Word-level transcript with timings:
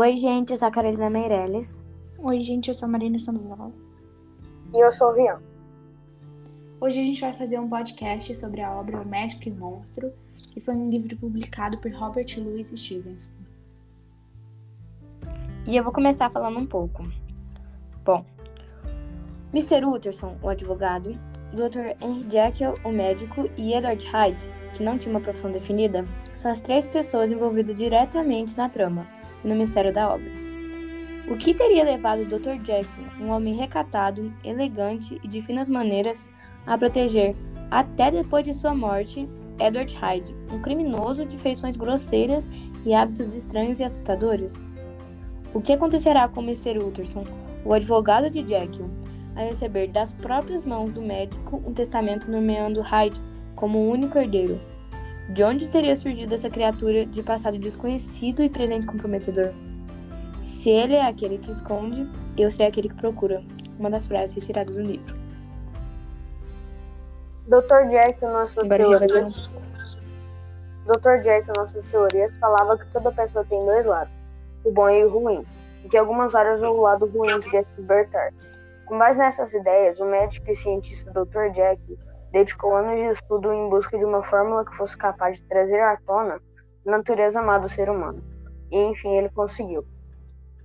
Oi, 0.00 0.16
gente, 0.16 0.52
eu 0.52 0.56
sou 0.56 0.68
a 0.68 0.70
Carolina 0.70 1.10
Meirelles. 1.10 1.82
Oi, 2.20 2.40
gente, 2.40 2.68
eu 2.68 2.74
sou 2.74 2.86
a 2.86 2.92
Marina 2.92 3.18
Sandoval. 3.18 3.72
E 4.72 4.78
eu 4.78 4.92
sou 4.92 5.08
o 5.08 5.12
Rian. 5.12 5.40
Hoje 6.80 7.00
a 7.00 7.04
gente 7.04 7.20
vai 7.20 7.32
fazer 7.32 7.58
um 7.58 7.68
podcast 7.68 8.32
sobre 8.36 8.60
a 8.60 8.70
obra 8.70 9.00
O 9.00 9.04
Médico 9.04 9.48
e 9.48 9.50
o 9.50 9.56
Monstro, 9.56 10.12
que 10.54 10.60
foi 10.60 10.76
um 10.76 10.88
livro 10.88 11.16
publicado 11.16 11.78
por 11.78 11.90
Robert 11.90 12.26
Louis 12.38 12.68
Stevenson. 12.68 13.32
E 15.66 15.76
eu 15.76 15.82
vou 15.82 15.92
começar 15.92 16.30
falando 16.30 16.60
um 16.60 16.66
pouco. 16.66 17.02
Bom, 18.04 18.24
Mr. 19.52 19.84
Utterson, 19.84 20.36
o 20.40 20.48
advogado, 20.48 21.18
Dr. 21.52 22.00
Henry 22.00 22.24
Jekyll, 22.30 22.74
o 22.84 22.92
médico, 22.92 23.50
e 23.56 23.74
Edward 23.74 24.06
Hyde, 24.06 24.48
que 24.74 24.84
não 24.84 24.96
tinha 24.96 25.10
uma 25.10 25.20
profissão 25.20 25.50
definida, 25.50 26.04
são 26.34 26.52
as 26.52 26.60
três 26.60 26.86
pessoas 26.86 27.32
envolvidas 27.32 27.76
diretamente 27.76 28.56
na 28.56 28.68
trama 28.68 29.17
e 29.44 29.48
no 29.48 29.54
mistério 29.54 29.92
da 29.92 30.12
obra. 30.12 30.30
O 31.30 31.36
que 31.36 31.52
teria 31.52 31.84
levado 31.84 32.22
o 32.22 32.24
Dr. 32.24 32.64
Jekyll, 32.64 33.04
um 33.20 33.30
homem 33.30 33.54
recatado, 33.54 34.32
elegante 34.42 35.20
e 35.22 35.28
de 35.28 35.42
finas 35.42 35.68
maneiras, 35.68 36.30
a 36.66 36.76
proteger, 36.78 37.36
até 37.70 38.10
depois 38.10 38.44
de 38.44 38.54
sua 38.54 38.74
morte, 38.74 39.28
Edward 39.58 39.94
Hyde, 39.94 40.34
um 40.50 40.60
criminoso 40.60 41.26
de 41.26 41.36
feições 41.36 41.76
grosseiras 41.76 42.48
e 42.84 42.94
hábitos 42.94 43.34
estranhos 43.34 43.78
e 43.78 43.84
assustadores? 43.84 44.54
O 45.52 45.60
que 45.60 45.72
acontecerá 45.72 46.28
com 46.28 46.40
Mr. 46.40 46.78
Utterson, 46.78 47.24
o 47.64 47.74
advogado 47.74 48.30
de 48.30 48.46
Jekyll, 48.46 48.88
a 49.36 49.42
receber 49.42 49.88
das 49.88 50.12
próprias 50.12 50.64
mãos 50.64 50.90
do 50.92 51.02
médico 51.02 51.62
um 51.66 51.72
testamento 51.72 52.30
nomeando 52.30 52.80
Hyde 52.80 53.20
como 53.54 53.78
o 53.78 53.90
único 53.90 54.16
herdeiro? 54.16 54.58
De 55.28 55.44
onde 55.44 55.68
teria 55.68 55.94
surgido 55.94 56.34
essa 56.34 56.48
criatura 56.48 57.04
de 57.04 57.22
passado 57.22 57.58
desconhecido 57.58 58.42
e 58.42 58.48
presente 58.48 58.86
comprometedor? 58.86 59.52
Se 60.42 60.70
ele 60.70 60.94
é 60.94 61.06
aquele 61.06 61.36
que 61.36 61.50
esconde, 61.50 62.10
eu 62.36 62.50
serei 62.50 62.68
aquele 62.68 62.88
que 62.88 62.94
procura. 62.94 63.42
Uma 63.78 63.90
das 63.90 64.06
frases 64.06 64.34
retiradas 64.34 64.74
do 64.74 64.80
livro. 64.80 65.14
Dr. 67.46 67.88
Jack, 67.90 68.22
nas 68.24 68.50
suas 68.50 68.68
teorias. 68.68 69.50
Dr. 70.86 71.22
Jack, 71.22 71.46
nas 71.58 71.72
suas 71.72 71.84
teorias, 71.90 72.38
falava 72.38 72.78
que 72.78 72.86
toda 72.86 73.12
pessoa 73.12 73.44
tem 73.44 73.62
dois 73.66 73.84
lados, 73.84 74.12
o 74.64 74.72
bom 74.72 74.88
e 74.88 75.04
o 75.04 75.10
ruim, 75.10 75.44
e 75.84 75.88
que 75.88 75.98
algumas 75.98 76.34
áreas 76.34 76.62
o 76.62 76.80
lado 76.80 77.04
ruim 77.04 77.38
queria 77.40 77.62
se 77.62 77.70
libertar. 77.76 78.32
Com 78.86 78.98
base 78.98 79.18
nessas 79.18 79.52
ideias, 79.52 80.00
o 80.00 80.06
médico 80.06 80.50
e 80.50 80.54
cientista 80.54 81.10
Dr. 81.10 81.50
Jack 81.52 81.98
dedicou 82.32 82.74
anos 82.74 82.96
de 82.96 83.18
estudo 83.18 83.52
em 83.52 83.68
busca 83.68 83.96
de 83.98 84.04
uma 84.04 84.22
fórmula 84.22 84.64
que 84.64 84.76
fosse 84.76 84.96
capaz 84.96 85.38
de 85.38 85.44
trazer 85.44 85.80
à 85.80 85.96
tona 86.06 86.40
a 86.86 86.90
natureza 86.90 87.42
má 87.42 87.58
do 87.58 87.68
ser 87.68 87.88
humano. 87.88 88.22
E 88.70 88.78
enfim, 88.78 89.16
ele 89.16 89.28
conseguiu. 89.30 89.84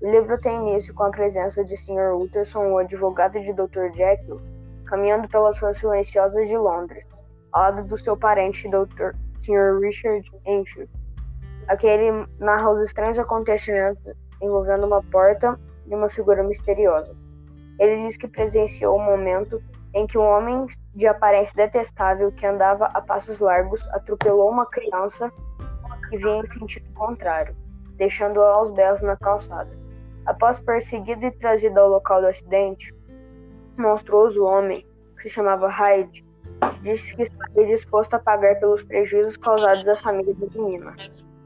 O 0.00 0.10
livro 0.10 0.40
tem 0.40 0.56
início 0.56 0.94
com 0.94 1.04
a 1.04 1.10
presença 1.10 1.62
de 1.64 1.76
Sr. 1.76 2.16
Utterson, 2.16 2.72
o 2.72 2.78
advogado 2.78 3.38
de 3.38 3.52
Dr. 3.52 3.92
Jekyll, 3.94 4.40
caminhando 4.86 5.28
pelas 5.28 5.58
ruas 5.58 5.76
silenciosas 5.76 6.48
de 6.48 6.56
Londres, 6.56 7.04
ao 7.52 7.62
lado 7.62 7.84
do 7.84 7.98
seu 7.98 8.16
parente, 8.16 8.68
Dr. 8.68 9.14
Sr. 9.40 9.78
Richard 9.80 10.26
Enfield. 10.46 10.90
Aquele 11.68 12.26
narra 12.38 12.70
os 12.70 12.80
estranhos 12.80 13.18
acontecimentos 13.18 14.02
envolvendo 14.40 14.86
uma 14.86 15.02
porta 15.02 15.58
e 15.86 15.94
uma 15.94 16.08
figura 16.08 16.42
misteriosa. 16.42 17.14
Ele 17.78 18.06
diz 18.06 18.16
que 18.16 18.26
presenciou 18.26 18.98
um 18.98 19.04
momento 19.04 19.62
em 19.94 20.06
que 20.06 20.16
um 20.16 20.24
homem 20.24 20.66
de 20.94 21.06
aparência 21.06 21.54
detestável 21.56 22.30
que 22.32 22.46
andava 22.46 22.86
a 22.86 23.00
passos 23.00 23.40
largos 23.40 23.86
atropelou 23.90 24.50
uma 24.50 24.66
criança 24.66 25.32
que 26.08 26.18
vinha 26.18 26.38
em 26.38 26.46
sentido 26.46 26.92
contrário, 26.94 27.56
deixando-a 27.96 28.52
aos 28.52 28.70
berros 28.70 29.02
na 29.02 29.16
calçada. 29.16 29.70
Após 30.26 30.58
perseguido 30.58 31.24
e 31.24 31.30
trazido 31.30 31.78
ao 31.80 31.88
local 31.88 32.20
do 32.20 32.26
acidente, 32.26 32.94
um 33.78 33.82
monstruoso 33.82 34.44
homem, 34.44 34.86
que 35.16 35.24
se 35.24 35.30
chamava 35.30 35.68
Hyde, 35.68 36.24
disse 36.82 37.14
que 37.14 37.22
estaria 37.22 37.66
disposto 37.66 38.14
a 38.14 38.18
pagar 38.18 38.58
pelos 38.58 38.82
prejuízos 38.82 39.36
causados 39.36 39.86
à 39.88 39.96
família 39.96 40.34
da 40.34 40.46
menina. 40.58 40.94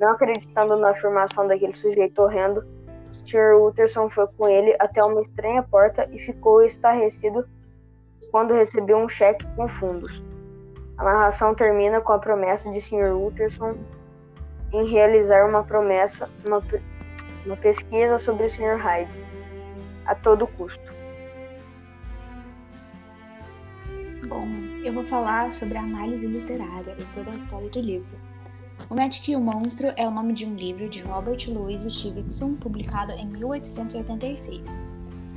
Não 0.00 0.10
acreditando 0.10 0.76
na 0.76 0.90
afirmação 0.90 1.46
daquele 1.46 1.74
sujeito 1.74 2.20
horrendo, 2.20 2.64
Sr. 3.12 3.54
Utterson 3.60 4.10
foi 4.10 4.26
com 4.36 4.48
ele 4.48 4.74
até 4.80 5.02
uma 5.02 5.20
estranha 5.20 5.62
porta 5.62 6.08
e 6.10 6.18
ficou 6.18 6.62
estarrecido 6.62 7.46
quando 8.30 8.54
recebeu 8.54 8.98
um 8.98 9.08
cheque 9.08 9.46
com 9.56 9.68
fundos. 9.68 10.22
A 10.96 11.04
narração 11.04 11.54
termina 11.54 12.00
com 12.00 12.12
a 12.12 12.18
promessa 12.18 12.70
de 12.70 12.80
Sr. 12.80 13.14
Utterson 13.14 13.76
em 14.72 14.86
realizar 14.86 15.48
uma 15.48 15.62
promessa, 15.64 16.28
uma, 16.46 16.62
uma 17.44 17.56
pesquisa 17.56 18.18
sobre 18.18 18.46
o 18.46 18.50
Sr. 18.50 18.76
Hyde, 18.76 19.12
a 20.06 20.14
todo 20.14 20.46
custo. 20.46 20.92
Bom, 24.28 24.46
eu 24.84 24.92
vou 24.92 25.04
falar 25.04 25.52
sobre 25.52 25.76
a 25.76 25.82
análise 25.82 26.26
literária 26.26 26.96
e 26.98 27.04
toda 27.14 27.30
a 27.30 27.34
história 27.34 27.68
do 27.68 27.80
livro. 27.80 28.18
O 28.90 28.94
Magic 28.94 29.30
e 29.30 29.36
o 29.36 29.40
Monstro 29.40 29.92
é 29.96 30.06
o 30.06 30.10
nome 30.10 30.32
de 30.32 30.46
um 30.46 30.54
livro 30.54 30.88
de 30.88 31.02
Robert 31.02 31.38
Louis 31.48 31.82
Stevenson, 31.82 32.54
publicado 32.54 33.12
em 33.12 33.26
1886. 33.26 34.93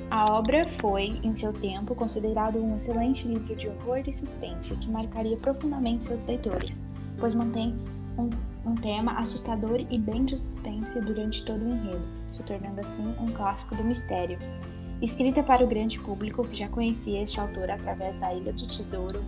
A 0.09 0.37
obra 0.37 0.65
foi, 0.69 1.19
em 1.21 1.35
seu 1.35 1.51
tempo, 1.51 1.93
considerado 1.93 2.57
um 2.57 2.77
excelente 2.77 3.27
livro 3.27 3.53
de 3.57 3.67
horror 3.67 4.01
e 4.07 4.13
suspense 4.13 4.73
que 4.77 4.89
marcaria 4.89 5.35
profundamente 5.35 6.05
seus 6.05 6.25
leitores, 6.25 6.81
pois 7.19 7.35
mantém 7.35 7.75
um, 8.17 8.29
um, 8.65 8.73
tema 8.75 9.19
assustador 9.19 9.85
e 9.89 9.97
bem 9.97 10.23
de 10.23 10.37
suspense 10.37 11.01
durante 11.01 11.43
todo 11.43 11.61
o 11.61 11.67
enredo, 11.67 12.07
se 12.31 12.41
tornando 12.43 12.79
assim 12.79 13.03
um 13.19 13.33
clássico 13.33 13.75
do 13.75 13.83
mistério. 13.83 14.39
Escrita 15.01 15.43
para 15.43 15.65
o 15.65 15.67
grande 15.67 15.99
público 15.99 16.47
que 16.47 16.57
já 16.57 16.69
conhecia 16.69 17.21
este 17.21 17.41
autor 17.41 17.69
através 17.69 18.17
da 18.17 18.33
Ilha 18.33 18.53
do 18.53 18.65
Tesouro, 18.65 19.21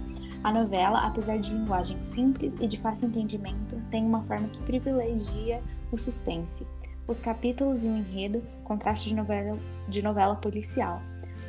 a 0.46 0.54
novela, 0.54 1.06
apesar 1.06 1.38
de 1.40 1.54
linguagem 1.54 2.00
simples 2.00 2.56
e 2.58 2.66
de 2.66 2.78
fácil 2.78 3.10
entendimento, 3.10 3.76
tem 3.92 4.06
uma 4.06 4.24
forma 4.24 4.48
que 4.48 4.64
privilegia 4.64 5.62
o 5.92 5.98
suspense, 5.98 6.66
os 7.10 7.20
capítulos 7.20 7.84
e 7.84 7.88
o 7.88 7.98
enredo, 7.98 8.44
contraste 8.64 9.10
de 9.10 9.16
novela, 9.16 9.58
de 9.88 10.02
novela 10.02 10.36
policial. 10.36 11.02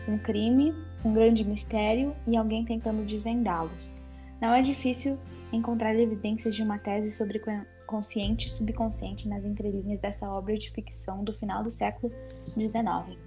Um 0.09 0.19
crime, 0.19 0.75
um 1.05 1.13
grande 1.13 1.45
mistério 1.45 2.17
e 2.27 2.35
alguém 2.35 2.65
tentando 2.65 3.05
desvendá-los. 3.05 3.95
Não 4.41 4.55
é 4.55 4.63
difícil 4.63 5.19
encontrar 5.53 5.95
evidências 5.95 6.55
de 6.55 6.63
uma 6.63 6.79
tese 6.79 7.11
sobre 7.11 7.43
consciente 7.87 8.47
e 8.47 8.51
subconsciente 8.51 9.29
nas 9.29 9.45
entrelinhas 9.45 10.01
dessa 10.01 10.31
obra 10.31 10.57
de 10.57 10.71
ficção 10.71 11.23
do 11.23 11.35
final 11.35 11.63
do 11.63 11.71
século 11.71 12.11
XIX. 12.59 13.19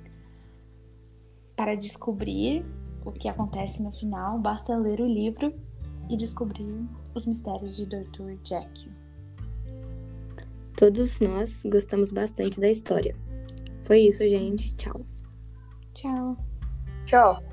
Para 1.56 1.76
descobrir 1.76 2.66
o 3.06 3.12
que 3.12 3.30
acontece 3.30 3.84
no 3.84 3.92
final, 3.92 4.40
basta 4.40 4.76
ler 4.76 5.00
o 5.02 5.06
livro 5.06 5.54
e 6.10 6.18
descobrir 6.18 6.66
os 7.14 7.28
mistérios 7.28 7.76
de 7.76 7.86
Dr. 7.86 8.38
Jekyll. 8.44 8.92
Todos 10.76 11.20
nós 11.20 11.64
gostamos 11.66 12.12
bastante 12.12 12.60
da 12.60 12.70
história. 12.70 13.16
Foi 13.84 14.00
isso, 14.00 14.28
gente. 14.28 14.76
Tchau. 14.76 15.02
Tchau. 15.94 16.38
Tchau. 17.06 17.53